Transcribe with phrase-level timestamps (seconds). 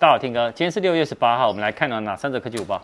[0.00, 2.80] 大家好，天哥，今天是六月十八号，我们来看到哪三则科技午报？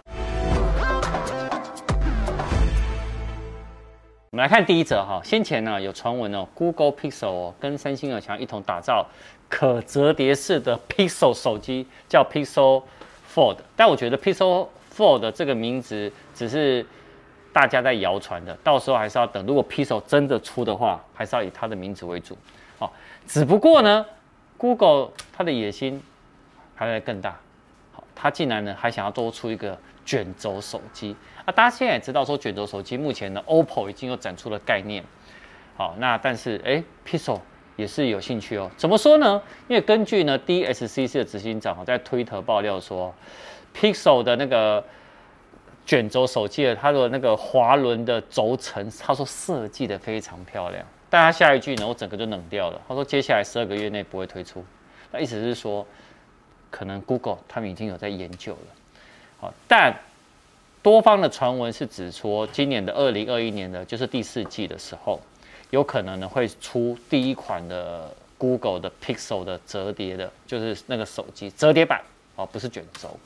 [4.30, 9.06] 我们来看第一则哈，先前呢有传闻哦，Google Pixel 哦跟三星呢想要一同打造
[9.48, 12.82] 可折叠式的 Pixel 手机，叫 Pixel
[13.34, 13.56] Fold。
[13.74, 16.84] 但我觉得 Pixel Fold 这个名字只是
[17.50, 19.46] 大家在谣传的，到时候还是要等。
[19.46, 22.36] 如果 Pixel 真的出的话，还是要以它的名字为主。
[22.78, 22.92] 好，
[23.26, 24.04] 只不过呢
[24.58, 26.02] ，Google 它的野心。
[26.76, 27.40] 还会更大，
[27.90, 31.50] 好，他竟然呢还想要多出一个卷轴手机啊！
[31.50, 35.02] 大家现在也知道说卷轴手机目前呢，OPPO 已经有展出了概念，
[35.74, 37.40] 好，那但是哎，Pixel
[37.76, 38.70] 也是有兴趣哦。
[38.76, 39.42] 怎么说呢？
[39.68, 43.12] 因为根据呢 DSCC 的执行长在推特爆料说
[43.74, 44.84] ，Pixel 的那个
[45.86, 50.84] 卷轴手机的它的那个滑轮的轴承，他说设计的非常漂亮。
[51.08, 52.80] 但他下一句呢，我整个就冷掉了。
[52.86, 54.62] 他说接下来十二个月内不会推出，
[55.10, 55.86] 那意思是说。
[56.76, 58.58] 可能 Google 他们已经有在研究了，
[59.40, 59.98] 好，但
[60.82, 65.18] 多方的传闻是指说，今年的二零二一年的就是第四季的时候，
[65.70, 72.02] 有可能呢会出第一款的 Google 的 Pixel 的折叠的，就是那个手机折叠版
[72.34, 73.18] 哦，不是卷轴。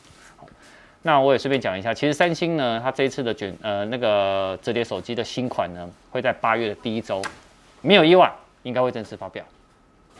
[1.03, 7.21] 那我也顺便讲一下，其实三星呢，它这一次的卷呃那个折叠手机的新款呢，会在八月的第一周，
[7.81, 9.45] 没有意外，应该会正式发表。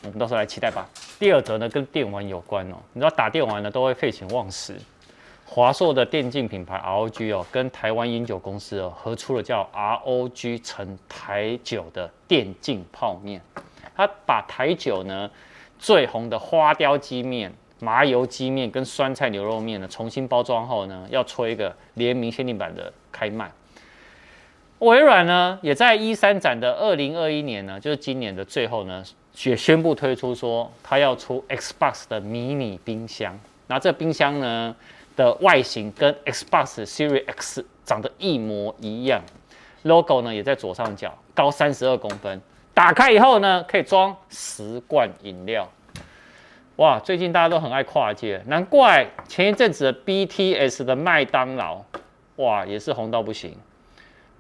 [0.03, 0.89] 我们到时候来期待吧。
[1.19, 2.77] 第二则呢，跟电玩有关哦。
[2.93, 4.75] 你知道打电玩呢都会废寝忘食。
[5.45, 13.43] 华硕的电竞品牌 ROG 哦，跟台湾饮酒公司哦合出了叫 ROG 成台酒的电竞泡面。
[13.97, 15.29] 它把台酒呢
[15.79, 23.51] 最红的花雕鸡面、麻油鸡面跟酸菜牛肉面呢重新包装后呢，要出一个联名限定版的开卖。
[24.79, 29.05] 微软呢也在 E3 展的二零二一年呢，就是今年的最后呢。
[29.45, 33.39] 也宣布推出说，它要出 Xbox 的迷你冰箱。
[33.69, 34.75] 那这冰箱呢
[35.17, 39.23] 的外形跟 Xbox Series X 长得一模一样
[39.85, 42.41] ，logo 呢也在左上角，高三十二公分。
[42.75, 45.69] 打开以后呢，可以装十罐饮料。
[46.77, 51.83] 哇，最近大家都很爱跨界，难怪前一阵子的 BTS 的麦当劳，
[52.37, 53.55] 哇，也是红到不行。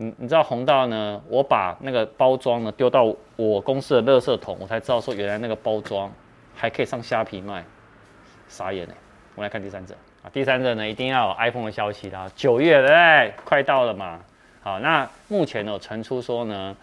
[0.00, 1.20] 你你知道红到呢？
[1.28, 6.10] 我把那个包装呢丢到我公司的垃圾桶，我才知道说原来那个包装
[6.56, 7.62] 还可以上虾皮卖，
[8.48, 8.94] 傻眼呢。
[9.34, 13.34] 我们来看第三者啊，第三者呢一定要有 iPhone 的消息啦，九月对不对？
[13.44, 14.18] 快到了嘛。
[14.62, 16.74] 好，那目前呢传出说呢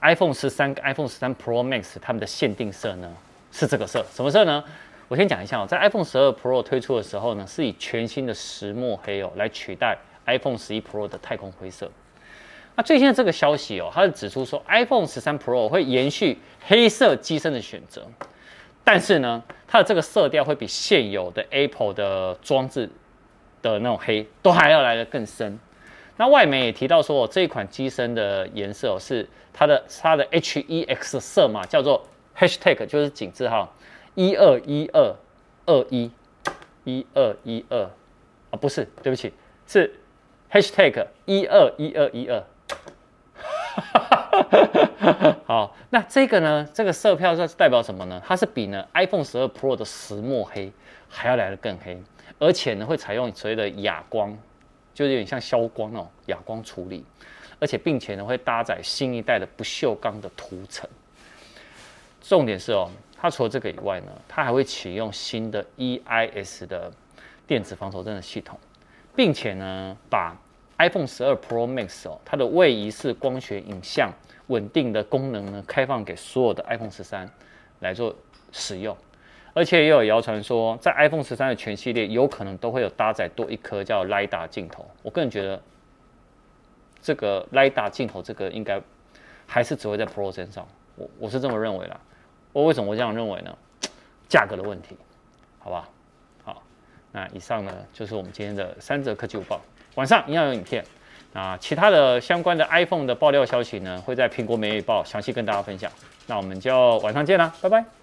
[0.00, 3.08] ，iPhone 十三跟 iPhone 十三 Pro Max 它们的限定色呢
[3.52, 4.64] 是这个色，什么色呢？
[5.06, 9.96] 我先讲一下哦，在 iPhone 十二 Pro 推出的时候呢，是以全新的石墨黑哦来取代
[10.26, 11.88] iPhone 十一 Pro 的太空灰色。
[12.78, 18.06] 那最新的这个消息哦，它是指出说，iPhone 十三 Pro 会延续黑色机身的选择，
[18.84, 22.88] 但是呢，它的这个色调会比现有的 Apple 的装置
[23.62, 25.58] 的那种黑都还要来得更深。
[26.18, 32.06] 那外媒也提到说，这一款机身的颜色是它的它的 HEX 色码叫做
[32.36, 33.74] Hashtag，就是井字号
[34.14, 35.16] 一二一二
[35.66, 36.12] 二一
[36.84, 37.90] 一二一二
[38.52, 39.32] 啊，不是，对不起，
[39.66, 39.92] 是
[40.52, 42.40] Hashtag 一二一二一二。
[45.46, 46.68] 好，那这个呢？
[46.72, 48.20] 这个色票是代表什么呢？
[48.26, 50.72] 它是比呢 iPhone 十二 Pro 的石墨黑
[51.08, 52.02] 还要来得更黑，
[52.38, 54.36] 而且呢会采用所谓的哑光，
[54.92, 57.04] 就有点像消光哦，哑光处理，
[57.60, 60.88] 而且并且呢会搭载新一代的不锈钢的涂层。
[62.20, 66.92] 重点是哦，它除了这个以外呢，它还会启用新的 EIS 的
[67.46, 68.58] 电子防手震的系统，
[69.16, 70.36] 并且呢把
[70.78, 74.12] iPhone 十二 Pro Max 哦，它的位移式光学影像
[74.46, 77.28] 稳定的功能呢，开放给所有的 iPhone 十三
[77.80, 78.14] 来做
[78.52, 78.96] 使用，
[79.52, 84.88] 而且也有谣传说，在 iPhone 十三的全系列有可能都会有搭载多一颗叫 LiDAR 镜头。
[85.02, 85.60] 我个人觉得，
[87.02, 88.80] 这个 LiDAR 镜头这个应该
[89.46, 92.00] 还是只会在 Pro 身上，我我是这么认为啦。
[92.52, 93.54] 我为什么会这样认为呢？
[94.28, 94.96] 价格的问题，
[95.58, 95.88] 好吧？
[96.44, 96.62] 好，
[97.12, 99.60] 那以上呢就是我们今天的三则科技午报。
[99.98, 100.84] 晚上一样有影片，
[101.32, 105.90] 啊，其他的相关的 iPhone 的爆料消息呢，会在苹果每日报详细跟大家分享。
[106.28, 107.97] 那我们就晚上见啦，拜拜。